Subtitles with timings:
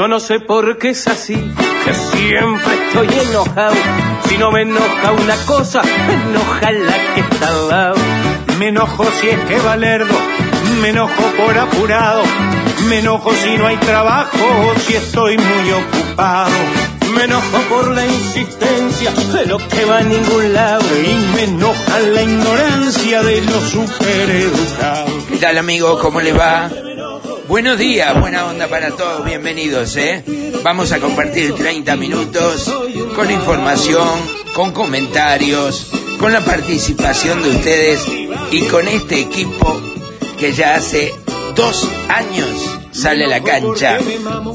[0.00, 3.74] Yo no sé por qué es así, que siempre estoy enojado.
[4.26, 7.96] Si no me enoja una cosa, me enoja la que está al lado.
[8.58, 10.14] Me enojo si es que va lerdo,
[10.80, 12.22] me enojo por apurado.
[12.88, 16.50] Me enojo si no hay trabajo, si estoy muy ocupado.
[17.14, 20.82] Me enojo por la insistencia de lo que va a ningún lado.
[21.04, 25.24] Y me enoja la ignorancia de los supereducados.
[25.28, 25.98] ¿Qué tal amigo?
[25.98, 26.70] ¿Cómo le va?
[27.50, 30.22] Buenos días, buena onda para todos, bienvenidos, ¿eh?
[30.62, 32.72] Vamos a compartir 30 minutos
[33.16, 34.08] con información,
[34.54, 35.90] con comentarios,
[36.20, 38.06] con la participación de ustedes
[38.52, 39.82] y con este equipo
[40.38, 41.12] que ya hace
[41.56, 43.98] dos años sale a la cancha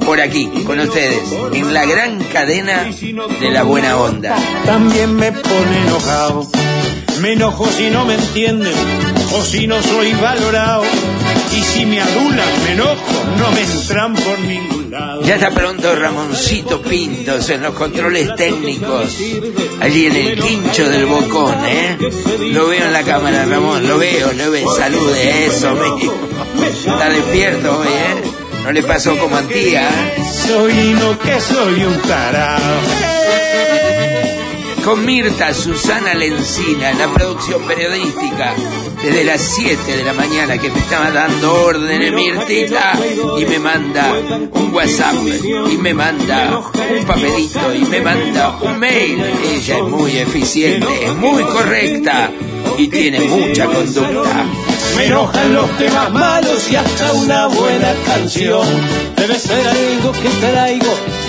[0.05, 4.37] por aquí, con ustedes, en la gran cadena de la buena onda.
[4.65, 6.47] también me pone enojado.
[7.19, 8.73] Me enojo si no me entienden
[9.33, 10.83] o si no soy valorado.
[11.55, 15.21] Y si me adulan, me enojo, no me entran por ningún lado.
[15.23, 19.17] Ya está pronto Ramoncito Pintos en los controles técnicos,
[19.79, 21.97] allí en el quincho del bocón, ¿eh?
[22.51, 26.13] Lo veo en la cámara, Ramón, lo veo, lo veo, salude, eso mismo.
[26.63, 28.31] Está despierto hoy, ¿eh?
[28.63, 30.23] No le pasó como a tía, ¿eh?
[30.47, 32.81] Soy no que soy un tarado.
[34.85, 38.53] Con Mirta Susana Lencina en la producción periodística
[39.03, 42.93] desde las 7 de la mañana que me estaba dando órdenes Mirtita
[43.35, 44.13] y me manda
[44.53, 45.15] un WhatsApp
[45.71, 46.61] y me manda
[46.99, 49.23] un papelito y me manda un mail.
[49.55, 52.29] Ella es muy eficiente, es muy correcta
[52.77, 54.45] y tiene mucha conducta.
[54.95, 58.67] Me enojan los temas malos y hasta una buena canción.
[59.15, 61.24] Debe ser algo que traigo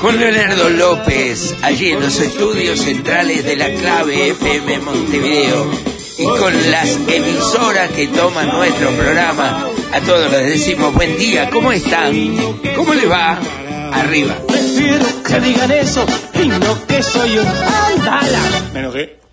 [0.00, 5.70] Con Leonardo López, allí en los estudios centrales de la clave FM Montevideo
[6.18, 11.72] y con las emisoras que toman nuestro programa, a todos les decimos buen día, ¿cómo
[11.72, 12.36] están?
[12.76, 13.38] ¿Cómo les va?
[13.92, 14.36] Arriba.
[14.46, 16.04] Prefiero que digan eso
[16.34, 18.70] y no que soy un andala.
[18.72, 19.23] Me enojé.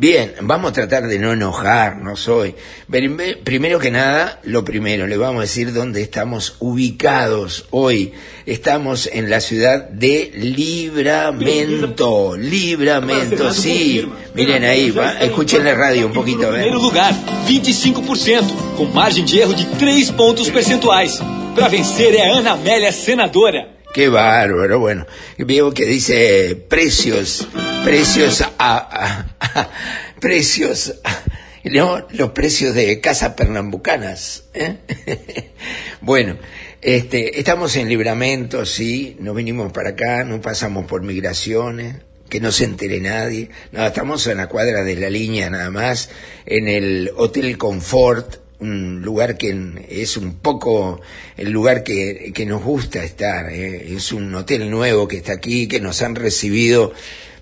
[0.00, 2.54] Bien, vamos a tratar de no enojarnos hoy.
[2.88, 8.12] Prim- Primero que nada, lo primero, le vamos a decir dónde estamos ubicados hoy.
[8.46, 12.36] Estamos en la ciudad de Libramento.
[12.36, 14.06] Libramento, sí.
[14.34, 16.60] Miren ahí, va, escuchen la radio un poquito, ¿eh?
[16.60, 17.12] Primeiro lugar,
[17.48, 18.44] 25%,
[18.76, 21.18] com margem de erro de 3 pontos percentuais.
[21.56, 23.77] Para vencer é Ana Amélia, senadora.
[23.92, 25.06] Qué bárbaro, bueno.
[25.38, 27.48] Veo que dice precios,
[27.84, 29.26] precios a,
[30.20, 30.94] precios,
[31.64, 34.44] no, los precios de casas pernambucanas.
[34.52, 34.76] ¿eh?
[36.02, 36.36] bueno,
[36.82, 41.96] este, estamos en libramento, sí, no vinimos para acá, no pasamos por migraciones,
[42.28, 43.48] que no se entere nadie.
[43.72, 46.10] No, estamos en la cuadra de la línea nada más,
[46.44, 51.00] en el Hotel Confort, un lugar que es un poco
[51.36, 53.50] el lugar que, que nos gusta estar.
[53.50, 53.94] ¿eh?
[53.94, 56.92] Es un hotel nuevo que está aquí, que nos han recibido,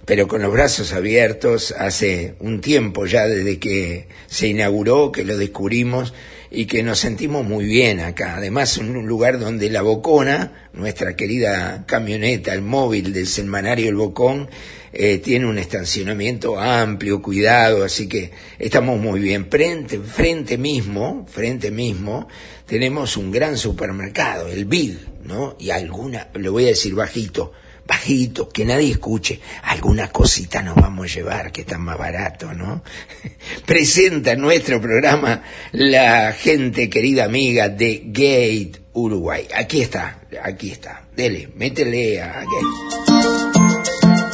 [0.05, 5.37] pero con los brazos abiertos hace un tiempo ya desde que se inauguró, que lo
[5.37, 6.13] descubrimos
[6.51, 8.37] y que nos sentimos muy bien acá.
[8.37, 13.97] Además, en un lugar donde la Bocona, nuestra querida camioneta, el móvil del semanario El
[13.97, 14.49] Bocón,
[14.93, 19.49] eh, tiene un estacionamiento amplio, cuidado, así que estamos muy bien.
[19.51, 22.29] Frente, frente mismo, frente mismo,
[22.67, 25.57] tenemos un gran supermercado, el Big, ¿no?
[25.59, 27.53] Y alguna, le voy a decir bajito,
[27.87, 32.83] bajito, que nadie escuche, alguna cosita nos vamos a llevar que están más barato, ¿no?
[33.67, 35.43] Presenta en nuestro programa
[35.73, 39.47] la gente querida amiga de Gate Uruguay.
[39.55, 41.07] Aquí está, aquí está.
[41.15, 43.06] Dele, métele a Gate.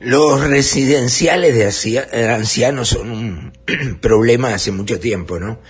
[0.00, 3.52] Los residenciales de ancianos son un
[4.00, 5.60] problema hace mucho tiempo, ¿no?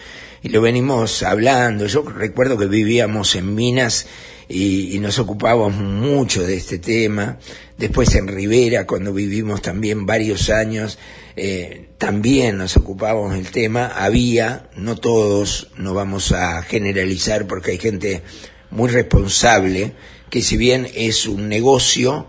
[0.41, 1.87] Y lo venimos hablando.
[1.87, 4.07] Yo recuerdo que vivíamos en Minas
[4.49, 7.39] y, nos ocupábamos mucho de este tema.
[7.77, 10.97] Después en Rivera, cuando vivimos también varios años,
[11.35, 13.89] eh, también nos ocupábamos del tema.
[13.89, 18.23] Había, no todos, no vamos a generalizar porque hay gente
[18.71, 19.95] muy responsable,
[20.31, 22.29] que si bien es un negocio,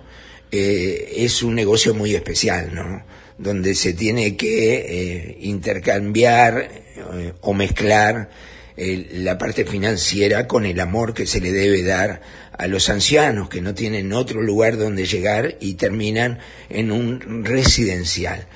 [0.51, 3.03] eh, es un negocio muy especial, ¿no?
[3.37, 8.29] Donde se tiene que eh, intercambiar eh, o mezclar
[8.77, 12.21] la parte financiera con el amor que se le debe dar
[12.57, 16.39] a los ancianos que no tienen otro lugar donde llegar y terminan
[16.69, 18.47] en un residencial.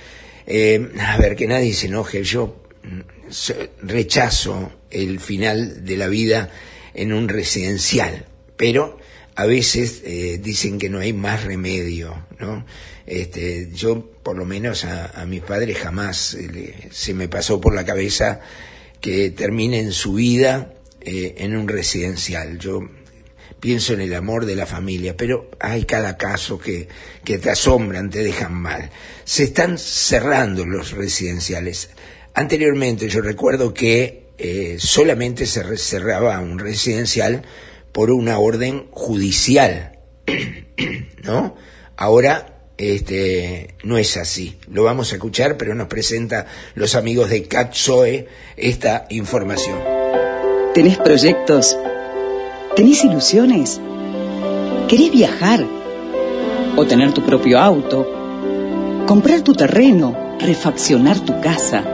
[0.99, 6.49] a ver, que nadie se enoje, yo mm, rechazo el final de la vida
[6.95, 8.25] en un residencial,
[8.57, 8.97] pero
[9.35, 12.65] a veces eh, dicen que no hay más remedio, ¿no?
[13.05, 17.85] Este, yo, por lo menos a, mis padres jamás eh, se me pasó por la
[17.85, 18.39] cabeza
[19.01, 22.57] que terminen su vida eh, en un residencial.
[22.57, 22.79] Yo
[23.59, 26.87] pienso en el amor de la familia, pero hay cada caso que,
[27.23, 28.89] que te asombran, te dejan mal.
[29.25, 31.89] Se están cerrando los residenciales.
[32.33, 34.23] Anteriormente yo recuerdo que
[34.79, 37.43] solamente se cerraba un residencial
[37.95, 39.99] por una orden judicial,
[41.23, 41.55] ¿no?
[41.95, 44.57] Ahora este, no es así.
[44.69, 48.27] Lo vamos a escuchar, pero nos presenta los amigos de CATSOE
[48.57, 49.79] esta información.
[50.73, 51.77] ¿Tenés proyectos?
[52.75, 53.79] ¿Tenés ilusiones?
[54.89, 55.65] ¿Querés viajar?
[56.75, 59.05] ¿O tener tu propio auto?
[59.07, 60.35] ¿Comprar tu terreno?
[60.41, 61.85] ¿Refaccionar tu casa?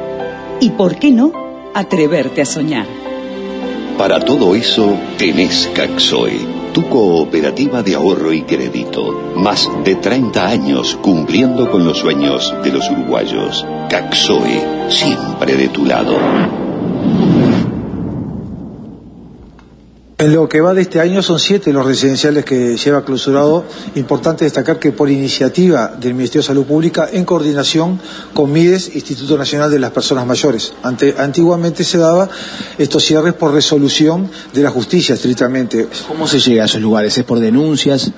[0.59, 1.71] ¿Y por qué no?
[1.75, 3.00] Atreverte a soñar.
[3.97, 6.39] Para todo eso, tenés Caxoe,
[6.73, 9.33] tu cooperativa de ahorro y crédito.
[9.35, 13.65] Más de 30 años cumpliendo con los sueños de los uruguayos.
[13.89, 16.60] Caxoe, siempre de tu lado.
[20.21, 23.65] En lo que va de este año son siete los residenciales que lleva clausurado.
[23.95, 27.99] Importante destacar que por iniciativa del Ministerio de Salud Pública, en coordinación
[28.31, 30.73] con MIDES, Instituto Nacional de las Personas Mayores.
[31.17, 32.29] antiguamente se daba
[32.77, 35.87] estos cierres por resolución de la justicia, estrictamente.
[36.07, 37.17] ¿Cómo se llega a esos lugares?
[37.17, 38.11] ¿Es por denuncias?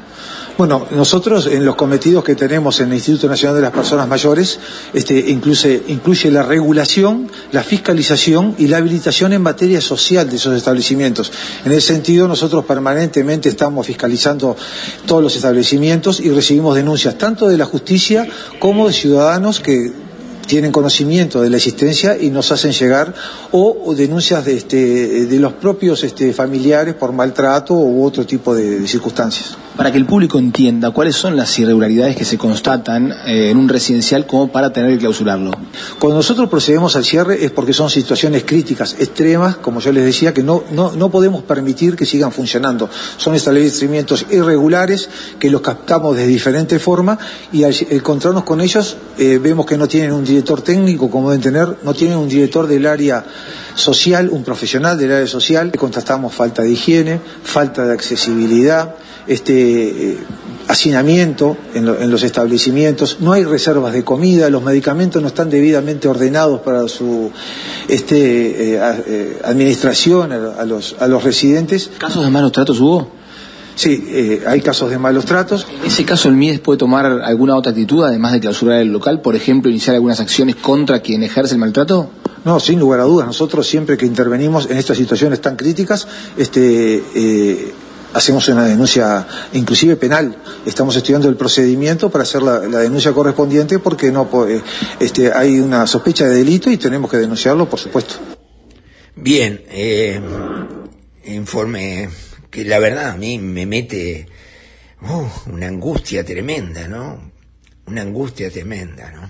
[0.55, 4.59] Bueno, nosotros en los cometidos que tenemos en el Instituto Nacional de las Personas Mayores,
[4.93, 10.55] este, incluye, incluye la regulación, la fiscalización y la habilitación en materia social de esos
[10.55, 11.31] establecimientos.
[11.65, 14.55] En ese sentido, nosotros permanentemente estamos fiscalizando
[15.07, 18.27] todos los establecimientos y recibimos denuncias tanto de la justicia
[18.59, 20.02] como de ciudadanos que
[20.45, 23.13] tienen conocimiento de la existencia y nos hacen llegar
[23.51, 28.87] o, denuncias de, este, de los propios este, familiares por maltrato u otro tipo de
[28.87, 33.57] circunstancias para que el público entienda cuáles son las irregularidades que se constatan eh, en
[33.57, 35.51] un residencial como para tener que clausurarlo.
[35.99, 40.33] Cuando nosotros procedemos al cierre es porque son situaciones críticas, extremas, como yo les decía,
[40.33, 42.89] que no, no, podemos permitir que sigan funcionando.
[43.17, 47.17] Son establecimientos irregulares que los captamos de diferente forma
[47.51, 51.41] y al encontrarnos con ellos eh, vemos que no tienen un director técnico como deben
[51.41, 53.25] tener, no tienen un director del área
[53.75, 58.95] social, un profesional del área social, contrastamos falta de higiene, falta de accesibilidad,
[59.27, 60.17] este, eh,
[60.67, 66.61] hacinamiento en, los establecimientos, no hay reservas de comida, los medicamentos no están debidamente ordenados
[66.61, 67.31] para su
[67.87, 71.91] este, eh, eh, administración a, los, a los residentes.
[71.97, 73.22] ¿Casos de malos tratos hubo?
[73.75, 75.65] Sí, hay casos de malos tratos.
[75.81, 79.21] ¿En ese caso el MIDES puede tomar alguna otra actitud, además de clausurar el local,
[79.21, 82.09] por ejemplo, iniciar algunas acciones contra quien ejerce el maltrato?
[82.45, 83.25] No, sin lugar a dudas.
[83.25, 87.01] Nosotros siempre que intervenimos en estas situaciones tan críticas, este,
[88.13, 90.35] hacemos una denuncia inclusive penal.
[90.65, 94.61] Estamos estudiando el procedimiento para hacer la, denuncia correspondiente porque no eh,
[94.99, 98.15] este, hay una sospecha de delito y tenemos que denunciarlo, por supuesto.
[99.15, 100.19] Bien, eh,
[101.25, 102.09] informe
[102.53, 104.27] que la verdad a mí me mete
[105.01, 107.33] uh, una angustia tremenda, ¿no?
[107.87, 109.29] Una angustia tremenda, ¿no?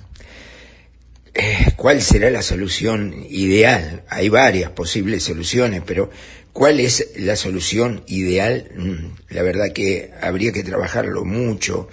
[1.34, 4.04] Eh, ¿Cuál será la solución ideal?
[4.10, 6.12] Hay varias posibles soluciones, pero
[6.54, 8.70] ¿Cuál es la solución ideal?
[8.76, 11.90] Mm, la verdad que habría que trabajarlo mucho.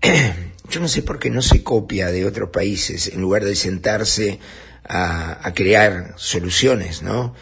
[0.70, 4.38] Yo no sé por qué no se copia de otros países en lugar de sentarse
[4.84, 7.34] a, crear soluciones, ¿no?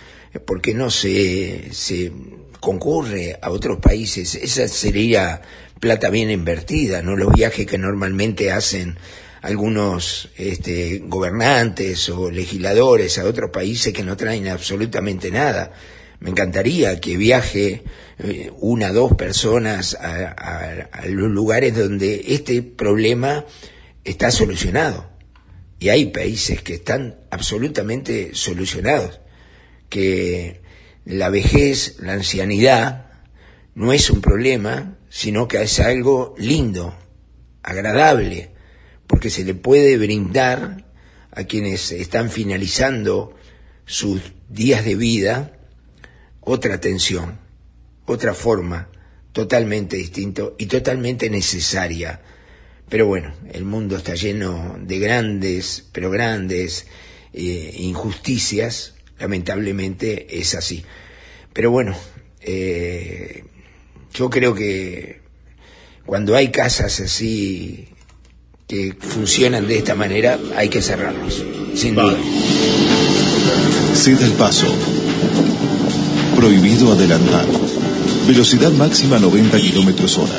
[0.45, 2.13] ¿Por qué no se, se
[2.61, 4.35] concurre a otros países?
[4.35, 5.43] Esa sería
[5.81, 7.17] plata bien invertida, ¿no?
[7.17, 8.99] Los viajes que normalmente hacen
[9.43, 15.73] algunos este, gobernantes o legisladores a otros países que no traen absolutamente nada
[16.21, 17.83] me encantaría que viaje
[18.19, 23.47] eh, una, dos personas a, los lugares donde este problema
[24.05, 25.09] está solucionado.
[25.79, 29.21] Y hay países que están absolutamente solucionados,
[29.89, 30.61] que
[31.05, 33.07] la vejez, la ancianidad,
[33.75, 36.95] no es un problema, sino que es algo lindo,
[37.63, 38.51] agradable,
[39.07, 40.85] porque se le puede brindar
[41.33, 43.35] a quienes están finalizando
[43.87, 45.53] sus días de vida
[46.41, 47.39] otra atención,
[48.07, 48.89] otra forma
[49.33, 52.21] totalmente distinto y totalmente necesaria.
[52.89, 56.87] Pero bueno, el mundo está lleno de grandes, pero grandes
[57.33, 60.85] eh, injusticias, lamentablemente es así.
[61.53, 61.95] Pero bueno,
[62.41, 63.45] eh,
[64.15, 65.21] yo creo que
[66.07, 67.89] cuando hay casas así
[68.67, 72.17] que funcionan de esta manera, hay que cerrarlos, sin duda.
[73.95, 74.67] Ceda el paso.
[76.37, 77.47] Prohibido adelantar.
[78.27, 80.39] Velocidad máxima 90 kilómetros hora.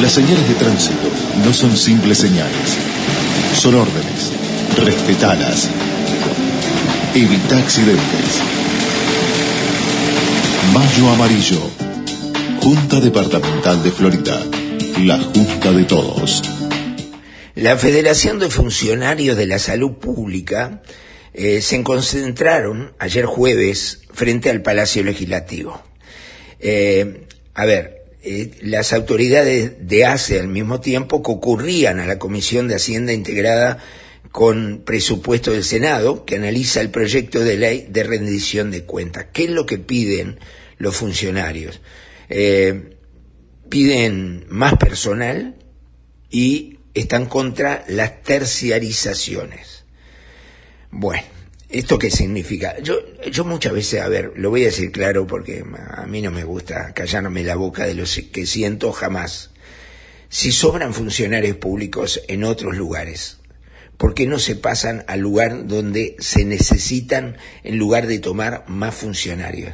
[0.00, 1.08] Las señales de tránsito
[1.44, 2.78] no son simples señales.
[3.54, 4.32] Son órdenes.
[4.76, 5.68] Respetalas.
[7.14, 8.40] Evita accidentes.
[10.72, 11.60] Mayo Amarillo.
[12.62, 14.40] Junta Departamental de Florida.
[15.00, 16.42] La Junta de Todos.
[17.54, 20.80] La Federación de Funcionarios de la Salud Pública
[21.34, 25.82] eh, se concentraron ayer jueves frente al Palacio Legislativo.
[26.60, 32.68] Eh, a ver, eh, las autoridades de ACE al mismo tiempo concurrían a la Comisión
[32.68, 33.80] de Hacienda integrada
[34.30, 39.26] con presupuesto del Senado, que analiza el proyecto de ley de rendición de cuentas.
[39.32, 40.38] ¿Qué es lo que piden
[40.78, 41.80] los funcionarios?
[42.28, 42.96] Eh,
[43.68, 45.56] piden más personal
[46.30, 49.84] y están contra las terciarizaciones.
[50.90, 51.22] Bueno,
[51.70, 52.78] ¿esto qué significa?
[52.80, 53.00] Yo,
[53.30, 55.64] yo muchas veces, a ver, lo voy a decir claro porque
[55.96, 59.50] a mí no me gusta callarme la boca de lo que siento jamás.
[60.28, 63.38] Si sobran funcionarios públicos en otros lugares,
[63.96, 68.94] ¿por qué no se pasan al lugar donde se necesitan en lugar de tomar más
[68.94, 69.72] funcionarios?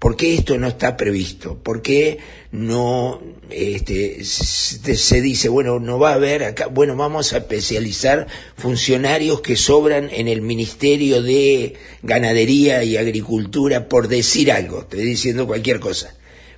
[0.00, 1.58] ¿Por qué esto no está previsto?
[1.62, 2.18] ¿Por qué
[2.52, 3.20] no
[3.50, 9.56] este, se dice, bueno, no va a haber acá, bueno, vamos a especializar funcionarios que
[9.56, 16.14] sobran en el Ministerio de Ganadería y Agricultura, por decir algo, estoy diciendo cualquier cosa.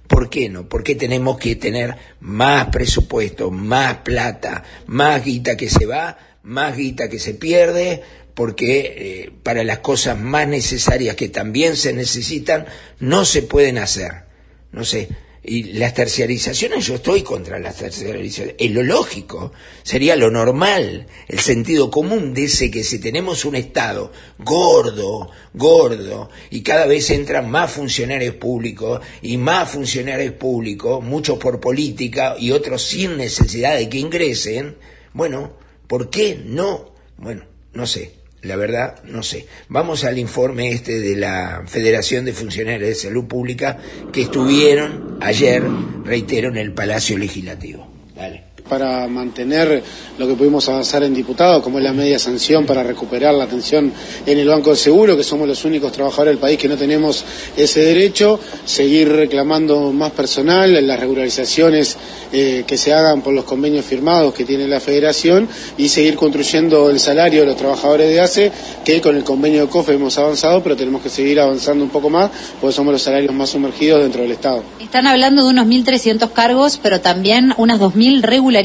[0.06, 0.68] ¿Por qué no?
[0.68, 6.76] ¿Por qué tenemos que tener más presupuesto, más plata, más guita que se va, más
[6.76, 8.02] guita que se pierde?
[8.34, 12.66] porque eh, para las cosas más necesarias que también se necesitan
[12.98, 14.24] no se pueden hacer.
[14.72, 15.08] No sé.
[15.44, 18.54] Y las terciarizaciones, yo estoy contra las terciarizaciones.
[18.60, 24.12] Es lo lógico, sería lo normal, el sentido común ese que si tenemos un Estado
[24.38, 31.58] gordo, gordo, y cada vez entran más funcionarios públicos y más funcionarios públicos, muchos por
[31.58, 34.76] política y otros sin necesidad de que ingresen,
[35.12, 35.54] bueno,
[35.92, 36.94] ¿por qué no?
[37.18, 37.42] Bueno,
[37.74, 38.12] no sé.
[38.40, 39.46] La verdad, no sé.
[39.68, 43.76] Vamos al informe este de la Federación de Funcionarios de Salud Pública
[44.10, 45.62] que estuvieron ayer,
[46.02, 47.86] reitero, en el Palacio Legislativo.
[48.16, 49.84] Dale para mantener
[50.16, 53.92] lo que pudimos avanzar en diputado, como es la media sanción para recuperar la atención
[54.24, 57.22] en el Banco de Seguro, que somos los únicos trabajadores del país que no tenemos
[57.54, 61.98] ese derecho, seguir reclamando más personal, las regularizaciones
[62.32, 66.88] eh, que se hagan por los convenios firmados que tiene la Federación y seguir construyendo
[66.88, 68.52] el salario de los trabajadores de ACE,
[68.86, 72.08] que con el convenio de COFE hemos avanzado, pero tenemos que seguir avanzando un poco
[72.08, 74.62] más, porque somos los salarios más sumergidos dentro del Estado.
[74.80, 78.61] Están hablando de unos 1.300 cargos, pero también unas 2.000 regularizaciones.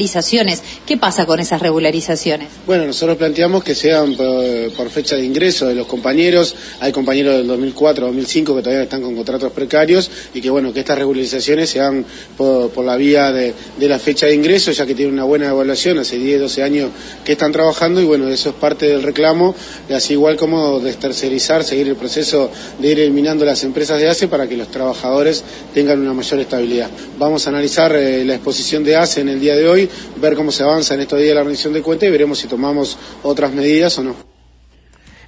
[0.86, 2.48] ¿Qué pasa con esas regularizaciones?
[2.66, 6.54] Bueno, nosotros planteamos que sean por, fecha de ingreso de los compañeros.
[6.80, 10.80] Hay compañeros del 2004, 2005 que todavía están con contratos precarios y que bueno, que
[10.80, 12.04] estas regularizaciones sean
[12.36, 15.98] por, la vía de, de la fecha de ingreso, ya que tiene una buena evaluación,
[15.98, 16.90] hace 10, 12 años
[17.24, 19.54] que están trabajando y bueno, eso es parte del reclamo,
[19.94, 24.46] así igual como destercerizar, seguir el proceso de ir eliminando las empresas de ACE para
[24.48, 26.90] que los trabajadores tengan una mayor estabilidad.
[27.18, 29.77] Vamos a analizar eh, la exposición de ACE en el día de hoy,
[30.16, 32.98] ver cómo se avanza en estos días la rendición de cuentas y veremos si tomamos
[33.22, 34.16] otras medidas o no.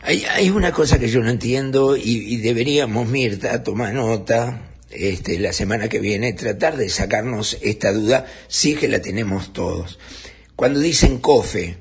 [0.02, 5.52] Hay, hay una cosa que yo no entiendo y, deberíamos, Mirta, tomar nota, este, la
[5.52, 9.98] semana que viene, tratar de sacarnos esta duda, sí que la tenemos todos.
[10.56, 11.76] Cuando dicen COFE,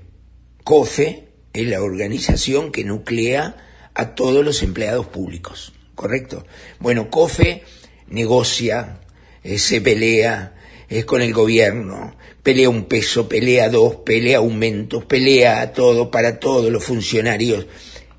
[0.66, 3.56] COFE es la organización que nuclea
[3.94, 6.46] a todos los empleados públicos, ¿correcto?
[6.80, 7.64] Bueno, COFE
[8.08, 9.00] negocia,
[9.44, 10.56] eh, se pelea,
[10.90, 16.72] es con el gobierno, pelea un peso, pelea dos, pelea aumentos, pelea todo para todos
[16.72, 17.68] los funcionarios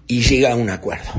[0.07, 1.11] y llega a un acuerdo.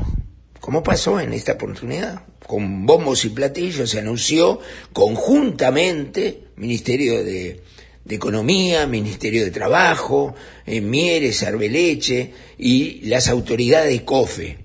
[0.60, 2.22] ¿Cómo pasó en esta oportunidad?
[2.46, 4.60] con bombos y platillos se anunció
[4.92, 7.62] conjuntamente, Ministerio de,
[8.08, 10.34] Economía, Ministerio de Trabajo,
[10.66, 14.58] eh, Mieres, Arbeleche y las autoridades de COFE.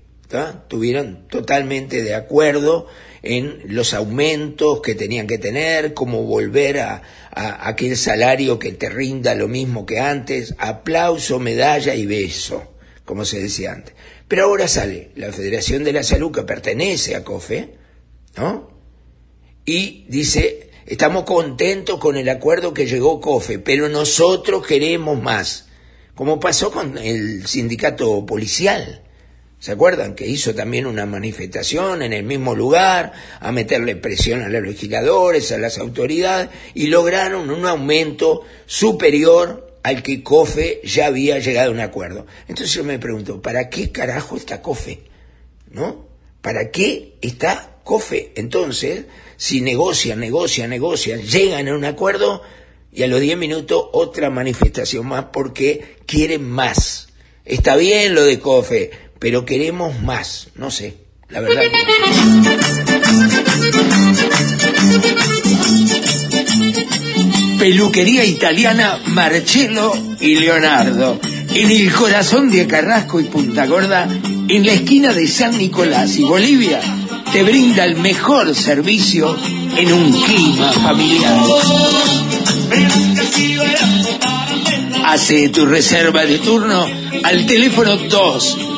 [0.68, 2.88] Tuvieron totalmente de acuerdo
[3.22, 8.88] en los aumentos que tenían que tener, cómo volver a, a aquel salario que te
[8.88, 13.94] rinda lo mismo que antes, aplauso, medalla y beso, como se decía antes.
[14.28, 17.74] Pero ahora sale la Federación de la Salud, que pertenece a COFE,
[18.36, 18.70] ¿no?
[19.64, 25.68] Y dice, estamos contentos con el acuerdo que llegó COFE, pero nosotros queremos más,
[26.14, 29.02] como pasó con el sindicato policial.
[29.60, 30.14] ¿Se acuerdan?
[30.14, 35.50] Que hizo también una manifestación en el mismo lugar, a meterle presión a los legisladores,
[35.50, 41.74] a las autoridades, y lograron un aumento superior al que COFE ya había llegado a
[41.74, 42.26] un acuerdo.
[42.46, 45.00] Entonces yo me pregunto, ¿para qué carajo está COFE?
[45.70, 46.06] ¿No?
[46.40, 48.32] ¿Para qué está COFE?
[48.36, 52.42] Entonces, si negocian, negocian, negocian, llegan a un acuerdo
[52.92, 57.08] y a los 10 minutos otra manifestación más porque quieren más.
[57.44, 60.48] Está bien lo de COFE, pero queremos más.
[60.54, 60.96] No sé,
[61.28, 61.62] la verdad.
[67.58, 71.20] Peluquería italiana Marcello y Leonardo.
[71.54, 74.08] En el corazón de Carrasco y Punta Gorda,
[74.48, 76.80] en la esquina de San Nicolás y Bolivia,
[77.32, 79.36] te brinda el mejor servicio
[79.76, 81.40] en un clima familiar.
[85.04, 86.86] Hace tu reserva de turno
[87.24, 88.77] al teléfono 2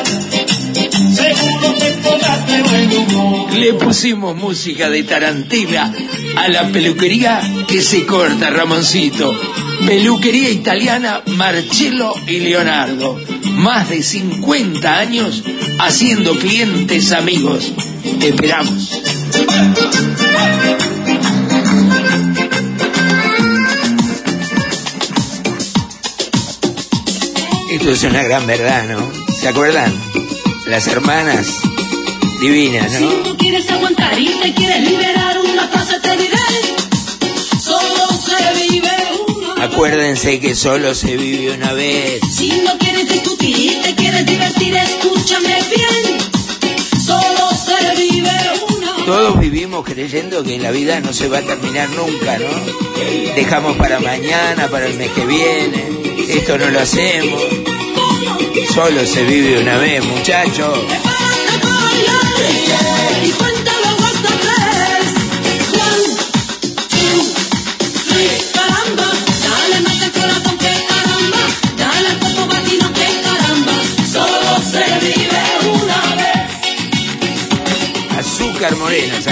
[3.53, 5.93] Le pusimos música de Tarantela
[6.37, 9.33] a la peluquería que se corta, Ramoncito.
[9.85, 13.19] Peluquería italiana Marcello y Leonardo.
[13.55, 15.43] Más de 50 años
[15.79, 17.73] haciendo clientes amigos.
[18.21, 19.01] Esperamos.
[27.71, 29.11] Esto es una gran verdad, ¿no?
[29.33, 29.93] ¿Se acuerdan?
[30.67, 31.70] Las hermanas
[32.41, 33.11] divinas, Si ¿no?
[33.23, 36.37] no quieres aguantar y te quieres liberar, una frase te diré.
[37.59, 38.89] Solo se vive
[39.27, 39.63] una.
[39.65, 42.19] Acuérdense que solo se vive una vez.
[42.35, 46.17] Si no quieres discutir y te quieres divertir, escúchame bien.
[47.05, 48.31] Solo se vive
[48.75, 49.05] una.
[49.05, 52.49] Todos vivimos creyendo que la vida no se va a terminar nunca, ¿no?
[53.35, 55.85] Dejamos para mañana, para el mes que viene.
[56.27, 57.41] Esto no lo hacemos.
[58.73, 60.79] Solo se vive una vez, muchachos.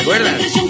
[0.10, 0.69] Morena,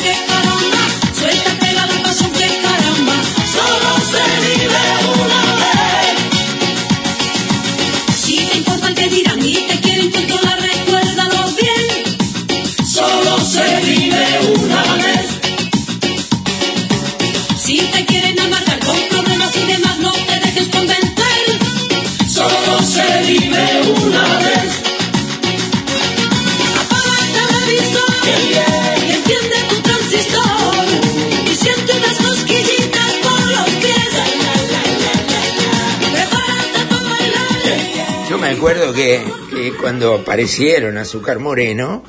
[39.50, 42.04] que, cuando aparecieron Azúcar Moreno,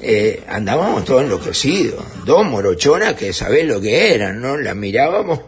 [0.00, 2.04] eh, andábamos todos enloquecidos.
[2.24, 4.56] Dos morochonas que sabés lo que eran, ¿no?
[4.56, 5.40] Las mirábamos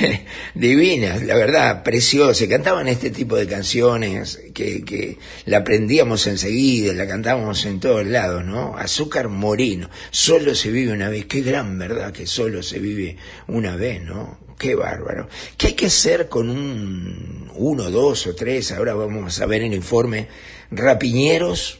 [0.54, 2.46] divinas, la verdad, preciosas.
[2.48, 8.44] Cantaban este tipo de canciones que, que la aprendíamos enseguida, la cantábamos en todos lados,
[8.44, 8.76] ¿no?
[8.76, 11.26] Azúcar Moreno, solo se vive una vez.
[11.26, 14.47] Qué gran verdad que solo se vive una vez, ¿no?
[14.58, 15.28] Qué bárbaro.
[15.56, 18.72] ¿Qué hay que hacer con un uno, dos o tres?
[18.72, 20.28] Ahora vamos a ver el informe.
[20.70, 21.78] Rapiñeros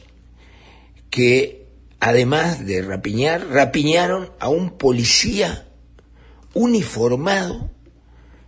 [1.09, 1.67] que,
[1.99, 5.67] además de rapiñar, rapiñaron a un policía
[6.53, 7.69] uniformado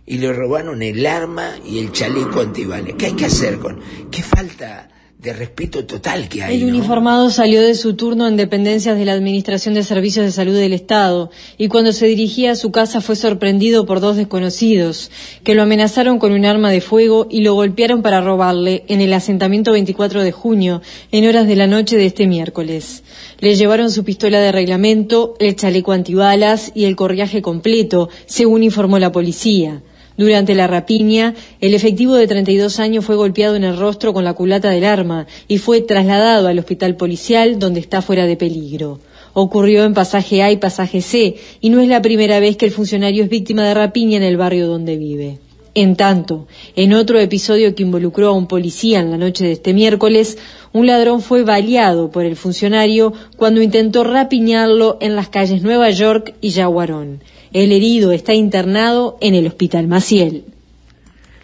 [0.06, 2.94] y le robaron el arma y el chaleco antibales.
[2.96, 3.80] ¿Qué hay que hacer con?
[4.10, 4.88] Qué falta
[5.22, 6.78] de respeto total que hay, El ¿no?
[6.78, 10.72] uniformado salió de su turno en dependencias de la Administración de Servicios de Salud del
[10.72, 15.12] Estado y cuando se dirigía a su casa fue sorprendido por dos desconocidos
[15.44, 19.12] que lo amenazaron con un arma de fuego y lo golpearon para robarle en el
[19.12, 20.82] asentamiento 24 de junio
[21.12, 23.04] en horas de la noche de este miércoles.
[23.38, 28.98] Le llevaron su pistola de reglamento, el chaleco antibalas y el correaje completo, según informó
[28.98, 29.82] la policía.
[30.16, 34.34] Durante la rapiña, el efectivo de 32 años fue golpeado en el rostro con la
[34.34, 39.00] culata del arma y fue trasladado al hospital policial donde está fuera de peligro.
[39.34, 42.72] Ocurrió en pasaje A y pasaje C y no es la primera vez que el
[42.72, 45.38] funcionario es víctima de rapiña en el barrio donde vive.
[45.74, 46.46] En tanto,
[46.76, 50.36] en otro episodio que involucró a un policía en la noche de este miércoles,
[50.74, 56.34] un ladrón fue baleado por el funcionario cuando intentó rapiñarlo en las calles Nueva York
[56.42, 57.20] y Yaguarón.
[57.52, 60.44] El herido está internado en el Hospital Maciel.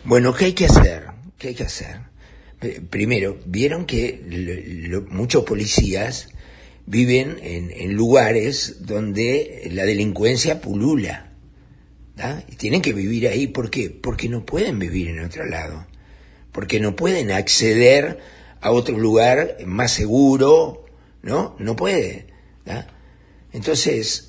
[0.05, 1.05] Bueno, ¿qué hay que hacer?
[1.37, 1.97] ¿Qué hay que hacer?
[2.89, 4.23] Primero, vieron que
[5.11, 6.29] muchos policías
[6.87, 11.33] viven en, en lugares donde la delincuencia pulula.
[12.49, 13.47] Y tienen que vivir ahí.
[13.47, 13.91] ¿Por qué?
[13.91, 15.87] Porque no pueden vivir en otro lado.
[16.53, 18.19] Porque no pueden acceder
[18.61, 20.87] a otro lugar más seguro,
[21.23, 21.55] ¿no?
[21.59, 22.27] No puede.
[23.53, 24.28] Entonces,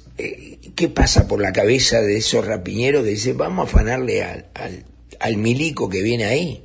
[0.75, 4.47] ¿qué pasa por la cabeza de esos rapiñeros que dicen, vamos a afanarle al,
[5.19, 6.63] al, milico que viene ahí?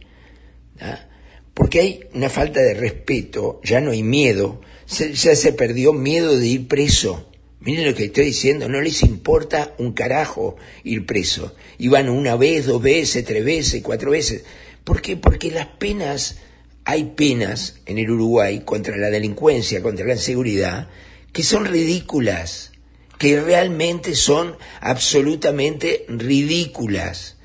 [0.78, 1.08] ¿da?
[1.54, 6.36] Porque hay una falta de respeto, ya no hay miedo, se- ya se perdió miedo
[6.38, 7.30] de ir preso.
[7.60, 11.54] Miren lo que estoy diciendo, no les importa un carajo ir preso.
[11.78, 14.44] Iban una vez, dos veces, tres veces, cuatro veces.
[14.84, 15.16] ¿Por qué?
[15.16, 16.38] Porque las penas,
[16.84, 20.88] hay penas en el Uruguay contra la delincuencia, contra la inseguridad,
[21.32, 22.72] que son ridículas,
[23.24, 27.38] que realmente son absolutamente ridículas.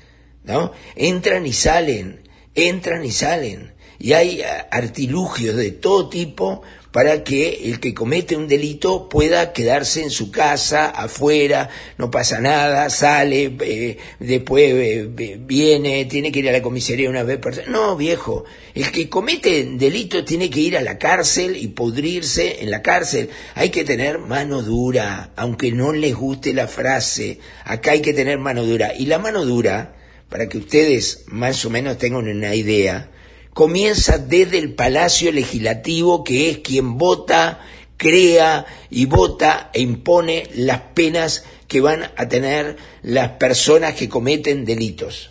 [0.44, 0.72] ¿no?
[0.94, 3.72] Entran y salen, entran y salen.
[3.98, 6.60] Y hay ah, artilugios de todo tipo
[6.92, 12.40] para que el que comete un delito pueda quedarse en su casa, afuera, no pasa
[12.40, 17.96] nada, sale, eh, después eh, viene, tiene que ir a la comisaría una vez No,
[17.96, 22.82] viejo, el que comete delito tiene que ir a la cárcel y pudrirse en la
[22.82, 23.30] cárcel.
[23.54, 28.38] Hay que tener mano dura, aunque no les guste la frase, acá hay que tener
[28.38, 28.94] mano dura.
[28.96, 29.94] Y la mano dura,
[30.28, 33.10] para que ustedes más o menos tengan una idea,
[33.54, 37.60] comienza desde el Palacio Legislativo, que es quien vota,
[37.96, 44.64] crea y vota e impone las penas que van a tener las personas que cometen
[44.64, 45.30] delitos.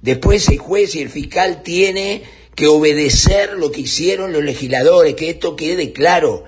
[0.00, 2.24] Después el juez y el fiscal tiene
[2.54, 6.44] que obedecer lo que hicieron los legisladores, que esto quede claro.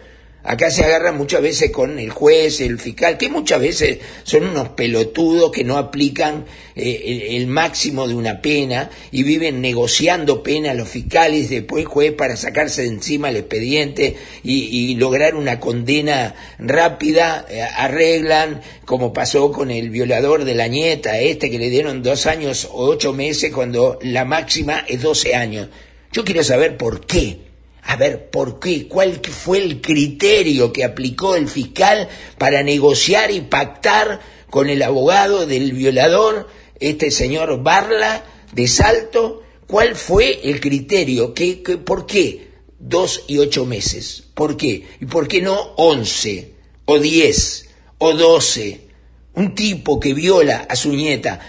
[0.46, 4.68] Acá se agarran muchas veces con el juez, el fiscal, que muchas veces son unos
[4.70, 6.44] pelotudos que no aplican
[6.76, 12.36] eh, el, máximo de una pena y viven negociando pena los fiscales, después juez para
[12.36, 19.70] sacarse de encima el expediente y, lograr una condena rápida, eh, arreglan, como pasó con
[19.70, 23.98] el violador de la nieta, este que le dieron dos años o ocho meses cuando
[24.02, 25.68] la máxima es 12 años.
[26.12, 27.53] Yo quiero saber por qué.
[27.86, 28.88] A ver, ¿por qué?
[28.88, 35.46] ¿Cuál fue el criterio que aplicó el fiscal para negociar y pactar con el abogado
[35.46, 36.48] del violador,
[36.80, 39.42] este señor Barla de Salto?
[39.66, 41.34] ¿Cuál fue el criterio?
[41.34, 44.24] ¿Qué, por qué dos y ocho meses?
[44.34, 44.86] ¿Por qué?
[45.00, 46.54] ¿Y por qué no once
[46.86, 47.68] o diez
[47.98, 48.88] o doce?
[49.34, 51.40] Un tipo que viola a su nieta.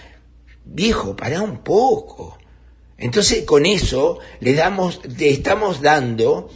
[0.66, 2.35] Viejo, pará un poco.
[3.06, 6.50] Entonces con eso le damos, le estamos dando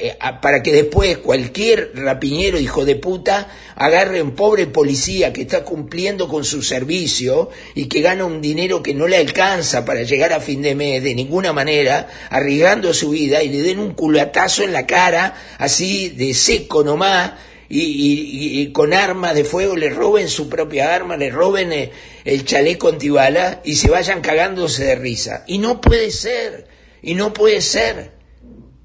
[0.00, 5.64] eh, para que después cualquier rapiñero hijo de puta agarre un pobre policía que está
[5.64, 10.32] cumpliendo con su servicio y que gana un dinero que no le alcanza para llegar
[10.32, 14.62] a fin de mes de ninguna manera, arriesgando su vida y le den un culatazo
[14.62, 17.32] en la cara, así de seco nomás,
[17.68, 21.90] y, y- y con armas de fuego le roben su propia arma, le roben eh,
[22.24, 25.44] el chaleco antibala y se vayan cagándose de risa.
[25.46, 26.66] Y no puede ser,
[27.02, 28.12] y no puede ser,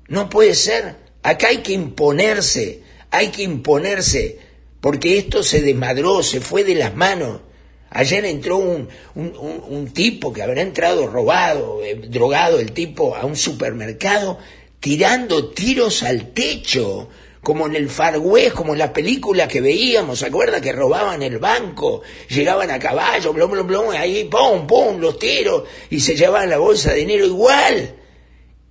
[0.08, 0.96] no puede ser.
[1.24, 4.40] Acá hay que imponerse, hay que imponerse,
[4.82, 7.42] porque esto se desmadró, se fue de las manos.
[7.90, 9.34] Ayer entró un, un,
[9.68, 14.40] un- tipo que habrá entrado robado, eh, drogado el tipo a un supermercado,
[14.80, 17.10] tirando tiros al techo,
[17.48, 21.24] como en el Far West, como en las películas que veíamos, ¿se acuerda que robaban
[21.24, 22.02] el banco?
[22.28, 26.58] Llegaban a caballo, blom, blom, blom, ahí, pum, pum, los tiros, y se llevaban la
[26.58, 27.96] bolsa de dinero igual.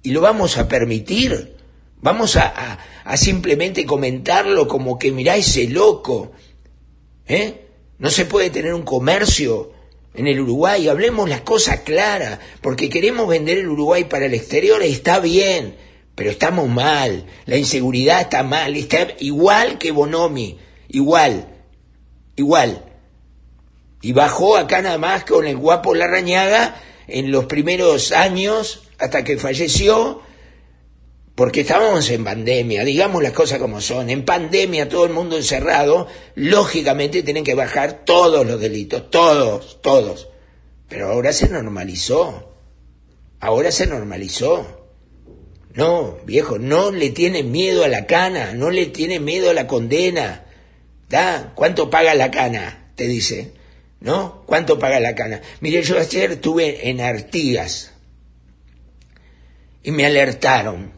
[0.02, 1.56] Y lo vamos a permitir.
[2.02, 2.78] Vamos a,
[3.16, 6.32] simplemente comentarlo como que mirá ese loco.
[7.26, 7.68] ¿Eh?
[7.96, 9.72] No se puede tener un comercio
[10.12, 10.86] en el Uruguay.
[10.86, 15.85] Hablemos las cosas claras, porque queremos vender el Uruguay para el exterior, está bien,
[16.16, 17.26] pero estamos mal.
[17.44, 21.46] La inseguridad está mal, está igual que Bonomi, igual,
[22.34, 22.84] igual.
[24.02, 29.36] Y bajó acá nada más con el guapo Larrañaga en los primeros años, hasta que
[29.36, 30.22] falleció,
[31.34, 36.08] porque estábamos en pandemia, digamos las cosas como son, en pandemia todo el mundo encerrado,
[36.34, 40.28] lógicamente tienen que bajar todos los delitos, todos, todos.
[40.88, 42.54] Pero ahora se normalizó.
[43.40, 44.75] Ahora se normalizó.
[45.76, 49.66] No, viejo, no le tiene miedo a la cana, no le tiene miedo a la
[49.66, 50.46] condena.
[51.10, 51.52] ¿Da?
[51.54, 52.92] ¿Cuánto paga la cana?
[52.94, 53.52] Te dice.
[54.00, 54.42] ¿No?
[54.46, 55.42] ¿Cuánto paga la cana?
[55.60, 57.92] Mire, yo ayer estuve en Artigas
[59.82, 60.92] y me alertaron.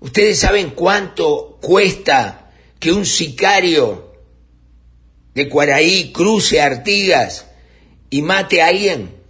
[0.00, 2.50] ¿Ustedes saben cuánto cuesta
[2.80, 4.14] que un sicario
[5.34, 7.46] de Cuaraí cruce Artigas
[8.08, 9.21] y mate a alguien?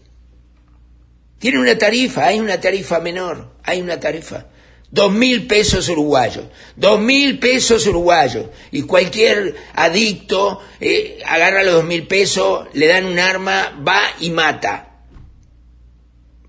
[1.43, 4.47] Tiene una tarifa, hay una tarifa menor, hay una tarifa.
[4.89, 6.45] Dos mil pesos uruguayos,
[6.77, 8.47] dos mil pesos uruguayos.
[8.71, 14.31] Y cualquier adicto eh, agarra los dos mil pesos, le dan un arma, va y
[14.31, 15.01] mata.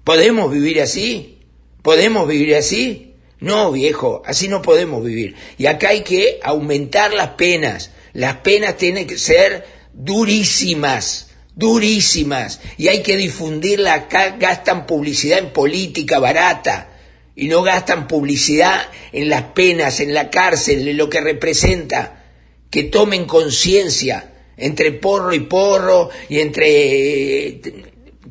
[0.03, 1.39] ¿Podemos vivir así?
[1.81, 3.15] ¿Podemos vivir así?
[3.39, 5.35] No, viejo, así no podemos vivir.
[5.57, 7.89] Y acá hay que aumentar las penas.
[8.13, 12.59] Las penas tienen que ser durísimas, durísimas.
[12.77, 13.93] Y hay que difundirla.
[13.93, 16.89] Acá gastan publicidad en política barata
[17.35, 22.23] y no gastan publicidad en las penas, en la cárcel, en lo que representa.
[22.69, 27.61] Que tomen conciencia entre porro y porro y entre...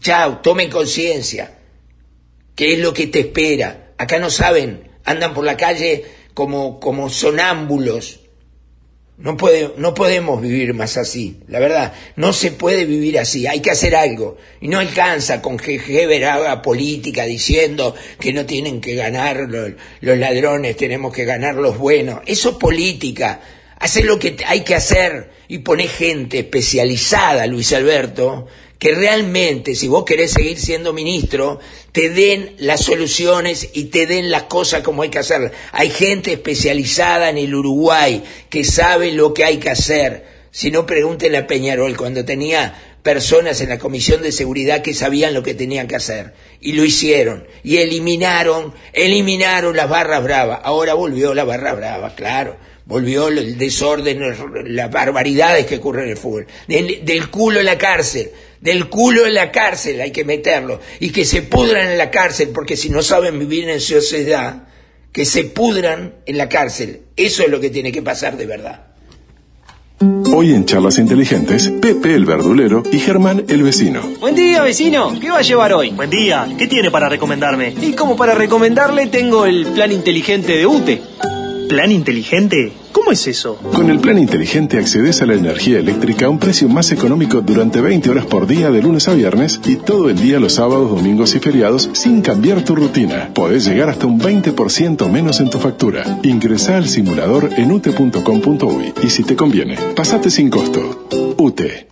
[0.01, 1.59] Chao, tomen conciencia.
[2.55, 3.93] ¿Qué es lo que te espera?
[3.99, 6.05] Acá no saben, andan por la calle
[6.35, 8.22] como, como sonámbulos.
[9.19, 13.61] No, puede, no podemos vivir más así, la verdad, no se puede vivir así, hay
[13.61, 14.39] que hacer algo.
[14.61, 19.73] Y no alcanza con que Heber haga política diciendo que no tienen que ganar los,
[20.01, 22.21] ladrones, tenemos que ganar los buenos.
[22.27, 23.41] Eso es política,
[23.79, 28.49] hace lo que hay que hacer y pone gente especializada, Luis Alberto,
[28.83, 31.61] que realmente, si vos querés seguir siendo ministro,
[31.93, 35.53] te den las soluciones y te den las cosas como hay que hacer.
[35.71, 40.25] Hay gente especializada en el Uruguay que sabe lo que hay que hacer.
[40.51, 45.33] Si no, pregúntenle a Peñarol cuando tenía personas en la Comisión de Seguridad que sabían
[45.33, 46.33] lo que tenían que hacer.
[46.61, 47.47] Y lo hicieron.
[47.63, 50.59] Y eliminaron, eliminaron las barras bravas.
[50.65, 52.57] Ahora volvió la barra brava, claro.
[52.85, 54.21] Volvió el desorden,
[54.75, 56.49] las barbaridades que ocurren en el fútbol.
[56.67, 61.11] Del, del culo en la cárcel del culo en la cárcel hay que meterlo y
[61.11, 64.69] que se pudran en la cárcel porque si no saben vivir en sociedad,
[65.11, 67.03] que se pudran en la cárcel.
[67.17, 68.87] Eso es lo que tiene que pasar de verdad.
[70.33, 74.01] Hoy en Charlas Inteligentes, Pepe el verdulero y Germán el vecino.
[74.21, 75.19] Buen día, vecino.
[75.21, 75.91] ¿Qué va a llevar hoy?
[75.91, 76.49] Buen día.
[76.57, 77.75] ¿Qué tiene para recomendarme?
[77.83, 81.03] Y como para recomendarle, tengo el plan inteligente de UTE.
[81.69, 82.73] ¿Plan inteligente?
[83.13, 83.57] ¿Cómo es eso?
[83.57, 87.83] Con el plan inteligente accedes a la energía eléctrica a un precio más económico durante
[87.83, 91.35] 20 horas por día de lunes a viernes y todo el día los sábados, domingos
[91.35, 93.29] y feriados sin cambiar tu rutina.
[93.35, 96.21] Podés llegar hasta un 20% menos en tu factura.
[96.23, 101.07] Ingresa al simulador en ute.com.uy y si te conviene, pasate sin costo.
[101.37, 101.92] UTE.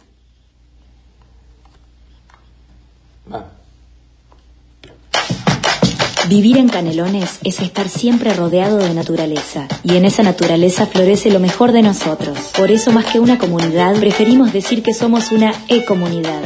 [6.30, 11.40] Vivir en Canelones es estar siempre rodeado de naturaleza y en esa naturaleza florece lo
[11.40, 12.38] mejor de nosotros.
[12.56, 16.40] Por eso más que una comunidad, preferimos decir que somos una e-comunidad.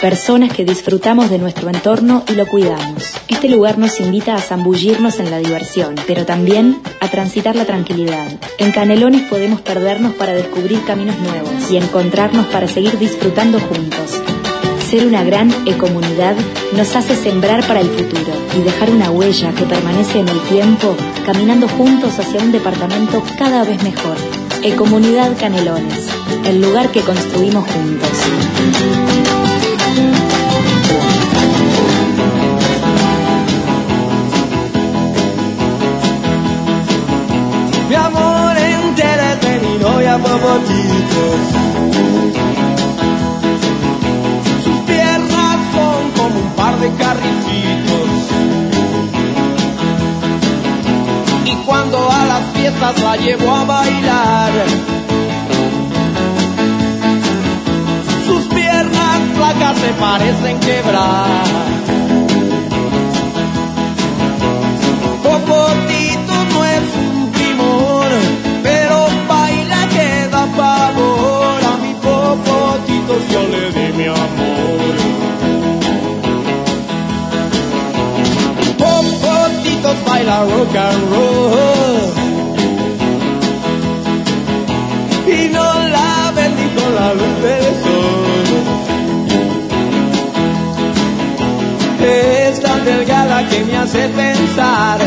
[0.00, 3.04] Personas que disfrutamos de nuestro entorno y lo cuidamos.
[3.28, 8.26] Este lugar nos invita a zambullirnos en la diversión, pero también a transitar la tranquilidad.
[8.58, 14.20] En Canelones podemos perdernos para descubrir caminos nuevos y encontrarnos para seguir disfrutando juntos.
[14.92, 16.36] Ser una gran ecomunidad
[16.76, 20.94] nos hace sembrar para el futuro y dejar una huella que permanece en el tiempo,
[21.24, 24.18] caminando juntos hacia un departamento cada vez mejor.
[24.62, 26.10] Ecomunidad Canelones,
[26.44, 28.10] el lugar que construimos juntos.
[37.88, 40.38] Mi amor, entérate, mi novia por
[46.82, 48.10] de carricitos.
[51.44, 54.52] Y cuando a las fiestas la llevo a bailar,
[58.26, 61.44] sus piernas flacas se parecen quebrar.
[65.22, 68.08] Popotito no es un primor,
[68.64, 71.60] pero baila que da pavor.
[71.72, 75.01] A mi popotito yo le di mi amor.
[80.12, 82.08] Baila rock and roll.
[85.36, 86.10] Y no la
[86.76, 88.46] con la luz del sol.
[92.04, 94.98] Es tan delgada que me hace pensar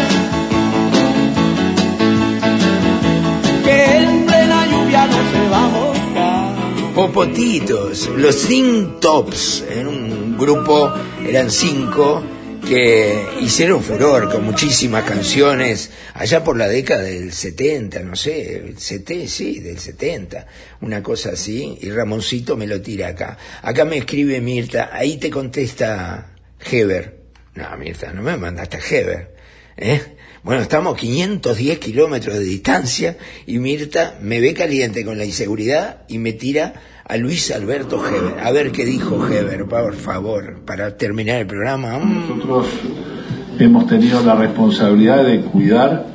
[3.65, 6.95] que en plena lluvia no se va a mojar.
[6.95, 10.91] Popotitos, los Think Tops, en un grupo,
[11.27, 12.23] eran cinco,
[12.67, 18.79] que hicieron furor con muchísimas canciones allá por la década del 70, no sé, el
[18.79, 20.47] 70, sí, del 70,
[20.81, 23.37] una cosa así, y Ramoncito me lo tira acá.
[23.61, 27.19] Acá me escribe Mirta, ahí te contesta Heber.
[27.53, 29.35] No, Mirta, no me mandaste a Heber.
[29.77, 30.14] ¿eh?
[30.45, 36.03] Bueno, estamos a 510 kilómetros de distancia y Mirta me ve caliente con la inseguridad
[36.07, 38.45] y me tira a Luis Alberto Heber.
[38.45, 41.97] A ver qué dijo Heber, por favor, para terminar el programa.
[41.97, 42.29] Mm.
[42.29, 42.67] Nosotros
[43.57, 46.05] hemos tenido la responsabilidad de cuidar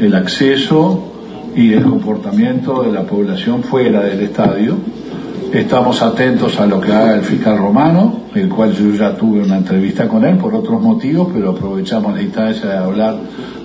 [0.00, 4.78] el acceso y el comportamiento de la población fuera del estadio.
[5.52, 9.56] Estamos atentos a lo que haga el fiscal romano, el cual yo ya tuve una
[9.56, 13.16] entrevista con él por otros motivos, pero aprovechamos la instancia de hablar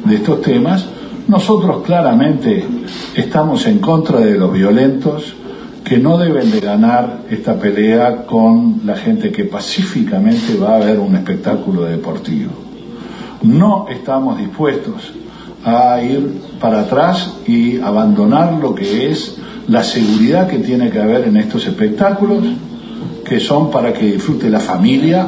[0.07, 0.85] de estos temas.
[1.27, 2.65] Nosotros claramente
[3.15, 5.35] estamos en contra de los violentos
[5.83, 10.99] que no deben de ganar esta pelea con la gente que pacíficamente va a ver
[10.99, 12.51] un espectáculo deportivo.
[13.43, 15.13] No estamos dispuestos
[15.63, 21.27] a ir para atrás y abandonar lo que es la seguridad que tiene que haber
[21.27, 22.43] en estos espectáculos,
[23.25, 25.27] que son para que disfrute la familia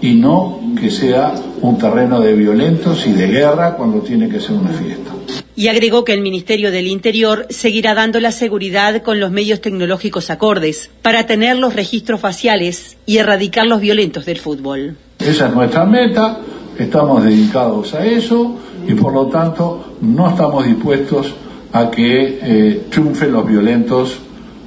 [0.00, 4.52] y no que sea un terreno de violentos y de guerra cuando tiene que ser
[4.52, 5.12] una fiesta.
[5.56, 10.30] Y agregó que el Ministerio del Interior seguirá dando la seguridad con los medios tecnológicos
[10.30, 14.96] acordes para tener los registros faciales y erradicar los violentos del fútbol.
[15.18, 16.38] Esa es nuestra meta,
[16.78, 21.34] estamos dedicados a eso y por lo tanto no estamos dispuestos
[21.72, 24.18] a que eh, triunfen los violentos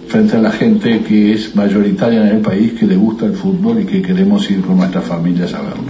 [0.08, 3.80] frente a la gente que es mayoritaria en el país, que le gusta el fútbol
[3.80, 5.84] y que queremos ir con nuestras familias a verlo.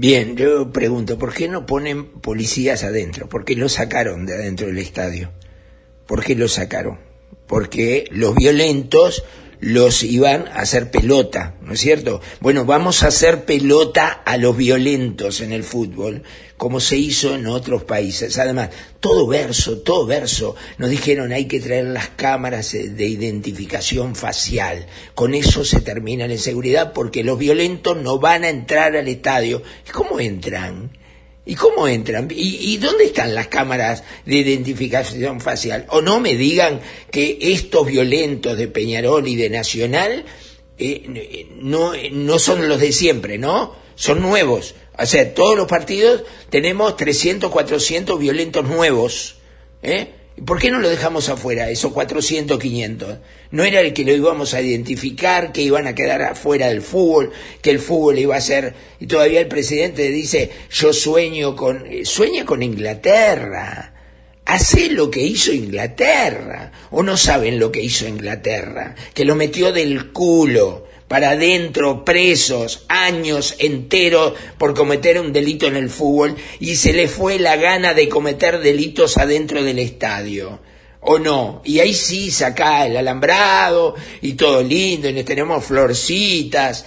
[0.00, 3.28] Bien, yo pregunto, ¿por qué no ponen policías adentro?
[3.28, 5.30] ¿Por qué lo sacaron de adentro del estadio?
[6.06, 6.98] ¿Por qué lo sacaron?
[7.46, 9.22] Porque los violentos
[9.60, 12.20] los iban a hacer pelota, ¿no es cierto?
[12.40, 16.22] Bueno, vamos a hacer pelota a los violentos en el fútbol,
[16.56, 18.38] como se hizo en otros países.
[18.38, 18.70] Además,
[19.00, 24.86] todo verso, todo verso, nos dijeron hay que traer las cámaras de identificación facial.
[25.14, 29.62] Con eso se termina la inseguridad porque los violentos no van a entrar al estadio.
[29.92, 30.90] ¿Cómo entran?
[31.50, 32.28] ¿Y cómo entran?
[32.30, 35.84] ¿Y, ¿Y, dónde están las cámaras de identificación facial?
[35.88, 40.24] O no me digan que estos violentos de Peñarol y de Nacional
[40.78, 43.74] eh, no, no son los de siempre, ¿no?
[43.96, 44.76] Son nuevos.
[44.96, 49.38] O sea, todos los partidos tenemos 300, 400 violentos nuevos.
[49.82, 50.19] ¿eh?
[50.44, 53.18] ¿Por qué no lo dejamos afuera, esos 400, 500?
[53.50, 57.30] No era el que lo íbamos a identificar, que iban a quedar afuera del fútbol,
[57.60, 58.74] que el fútbol iba a ser...
[59.00, 61.84] Y todavía el presidente dice, yo sueño con...
[62.04, 63.92] Sueña con Inglaterra.
[64.46, 66.72] Hace lo que hizo Inglaterra.
[66.90, 68.94] ¿O no saben lo que hizo Inglaterra?
[69.12, 75.74] Que lo metió del culo para adentro, presos, años enteros por cometer un delito en
[75.74, 80.60] el fútbol y se le fue la gana de cometer delitos adentro del estadio.
[81.00, 81.62] ¿O no?
[81.64, 86.86] Y ahí sí saca el alambrado y todo lindo, y tenemos florcitas,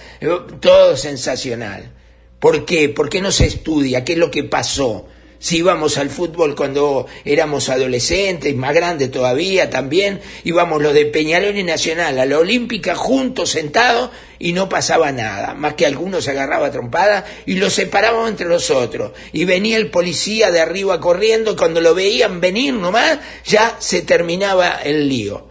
[0.58, 1.92] todo sensacional.
[2.40, 2.88] ¿Por qué?
[2.88, 4.06] ¿Por qué no se estudia?
[4.06, 5.06] ¿Qué es lo que pasó?
[5.44, 11.54] Si íbamos al fútbol cuando éramos adolescentes, más grandes todavía también, íbamos los de Peñarol
[11.58, 16.30] y Nacional a la Olímpica juntos, sentados, y no pasaba nada, más que algunos se
[16.30, 19.12] agarraba trompada y los separábamos entre nosotros.
[19.34, 24.80] Y venía el policía de arriba corriendo, cuando lo veían venir nomás, ya se terminaba
[24.82, 25.48] el lío.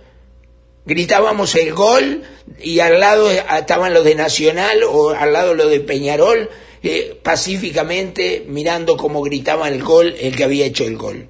[0.87, 2.23] Gritábamos el gol
[2.59, 6.49] y al lado estaban los de Nacional o al lado los de Peñarol
[6.83, 11.29] eh, pacíficamente mirando cómo gritaba el gol el que había hecho el gol.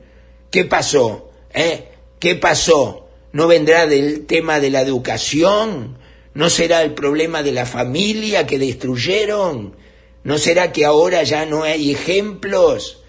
[0.50, 1.30] ¿Qué pasó?
[1.54, 1.90] ¿Eh?
[2.20, 3.08] ¿Qué pasó?
[3.32, 5.98] ¿No vendrá del tema de la educación?
[6.34, 9.76] ¿No será el problema de la familia que destruyeron?
[10.24, 13.04] ¿No será que ahora ya no hay ejemplos?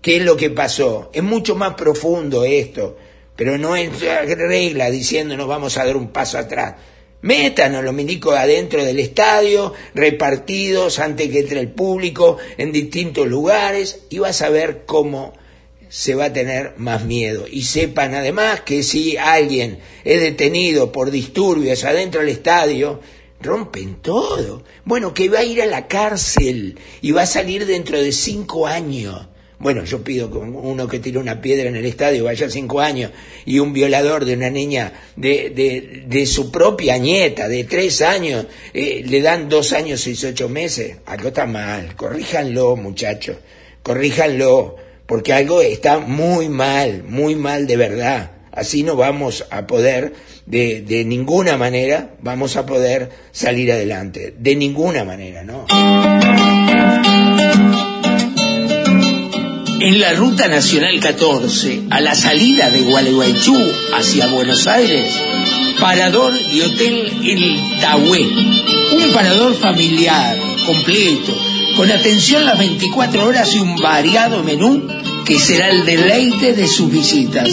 [0.00, 1.10] ¿Qué es lo que pasó?
[1.12, 2.96] Es mucho más profundo esto,
[3.36, 6.74] pero no es regla diciendo nos vamos a dar un paso atrás.
[7.22, 13.26] Metan a los milicos adentro del estadio, repartidos antes que entre el público en distintos
[13.28, 15.32] lugares, y vas a ver cómo
[15.88, 17.44] se va a tener más miedo.
[17.50, 23.00] Y sepan además que si alguien es detenido por disturbios adentro del estadio,
[23.40, 24.64] rompen todo.
[24.84, 28.66] Bueno, que va a ir a la cárcel y va a salir dentro de cinco
[28.66, 29.28] años.
[29.62, 33.12] Bueno, yo pido que uno que tire una piedra en el estadio vaya cinco años
[33.46, 38.46] y un violador de una niña de, de, de su propia nieta de tres años
[38.74, 40.96] eh, le dan dos años, seis, ocho meses.
[41.06, 41.94] Algo está mal.
[41.94, 43.36] Corríjanlo, muchachos.
[43.84, 44.74] Corríjanlo.
[45.06, 48.32] Porque algo está muy mal, muy mal de verdad.
[48.50, 50.12] Así no vamos a poder,
[50.44, 54.34] de, de ninguna manera, vamos a poder salir adelante.
[54.36, 55.66] De ninguna manera, ¿no?
[59.84, 63.56] En la Ruta Nacional 14, a la salida de Gualeguaychú
[63.92, 65.12] hacia Buenos Aires,
[65.80, 68.20] Parador y Hotel El Tahué.
[68.92, 71.36] Un parador familiar, completo,
[71.76, 74.86] con atención las 24 horas y un variado menú
[75.24, 77.48] que será el deleite de sus visitas.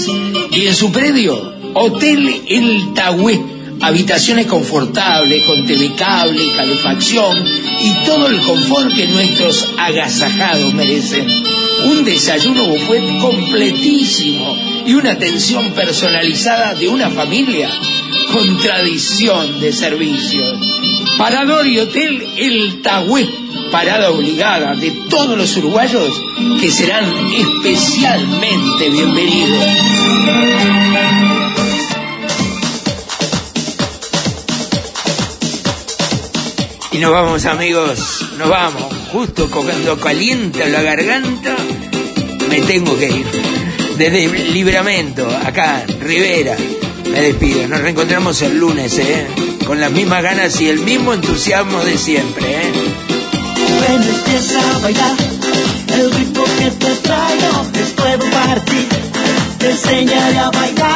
[0.51, 3.41] Y en su predio, Hotel El Tahué.
[3.81, 7.43] Habitaciones confortables, con TV cable, calefacción
[7.81, 11.48] y todo el confort que nuestros agasajados merecen.
[11.85, 14.55] Un desayuno buffet completísimo
[14.85, 17.69] y una atención personalizada de una familia
[18.33, 20.59] con tradición de servicios.
[21.17, 23.27] Parador y Hotel El Tahué,
[23.71, 26.09] parada obligada de todos los uruguayos
[26.59, 29.65] que serán especialmente bienvenidos.
[36.91, 38.98] Y nos vamos amigos, nos vamos.
[39.11, 41.55] Justo cuando calienta la garganta,
[42.49, 43.25] me tengo que ir.
[43.97, 46.55] Desde Libramento, acá, Rivera,
[47.11, 47.67] me despido.
[47.67, 49.27] Nos reencontramos el lunes, ¿eh?
[49.65, 52.71] Con las mismas ganas y el mismo entusiasmo de siempre, ¿eh?
[53.89, 55.15] Empieza a bailar
[55.93, 57.93] el ritmo que te traigo es.
[59.57, 60.88] Te enseñaré a bailarlo,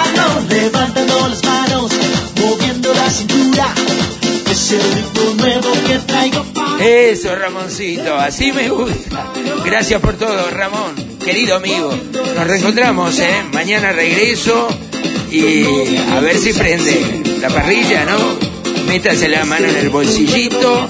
[7.14, 9.32] Eso, Ramoncito, así me gusta.
[9.64, 11.94] Gracias por todo, Ramón, querido amigo.
[12.36, 13.44] Nos reencontramos, ¿eh?
[13.54, 14.68] Mañana regreso
[15.32, 15.64] y
[16.12, 18.18] a ver si prende la parrilla, ¿no?
[18.88, 20.90] Métase la mano en el bolsillito,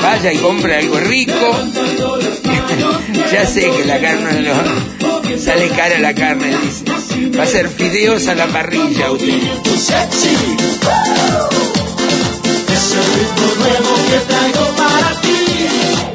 [0.00, 1.32] vaya y compre algo rico.
[3.32, 7.36] ya sé que la carne lo- sale cara la carne, dice.
[7.36, 9.42] Va a ser fideos a la parrilla usted.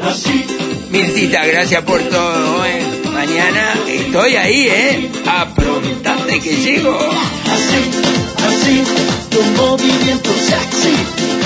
[0.05, 0.45] Así
[0.89, 2.83] Mirtita, gracias por todo, ¿eh?
[3.13, 5.11] Mañana estoy ahí, ¿eh?
[5.25, 6.95] Aprontate que llego.
[8.45, 8.83] así,
[9.31, 10.93] tu movimiento sexy.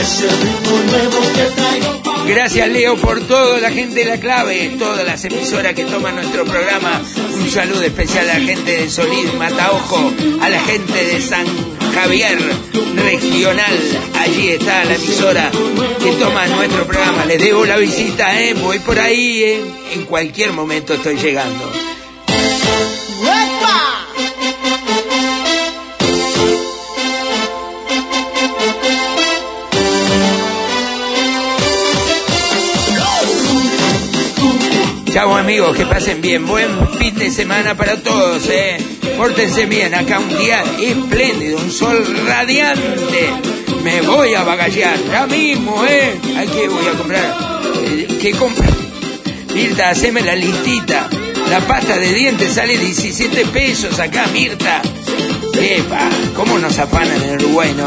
[0.01, 4.75] Es el ritmo nuevo que traigo Gracias Leo por todo, la gente de la clave,
[4.77, 7.01] todas las emisoras que toman nuestro programa.
[7.35, 11.45] Un saludo especial a la gente de Solís, Mataojo, a la gente de San
[11.99, 12.37] Javier
[12.95, 13.77] Regional.
[14.19, 15.49] Allí está la emisora
[15.99, 17.25] que toma nuestro programa.
[17.25, 18.53] Les debo la visita, ¿eh?
[18.53, 19.61] voy por ahí, ¿eh?
[19.95, 21.71] en cualquier momento estoy llegando.
[35.11, 36.45] Chao amigos, que pasen bien.
[36.45, 36.69] Buen
[36.99, 38.77] fin de semana para todos, ¿eh?
[39.18, 43.32] Pórtense bien, acá un día espléndido, un sol radiante.
[43.84, 46.20] Me voy a bagallar, ya mismo, ¿eh?
[46.38, 47.38] ¿A qué voy a comprar?
[47.84, 48.68] Eh, ¿Qué compra?
[49.55, 51.09] Mirta, haceme la listita.
[51.49, 54.84] La pasta de dientes sale 17 pesos acá, Mirta.
[55.59, 57.86] Epa, ¿cómo nos afanan en Uruguay, no?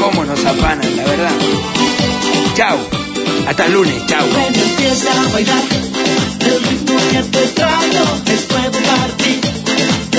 [0.00, 1.32] ¿Cómo nos afanan, la verdad?
[2.56, 2.78] Chao.
[3.46, 4.02] Hasta el lunes,
[9.18, 9.53] ti.